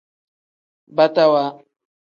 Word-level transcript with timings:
Batawa. 0.95 1.45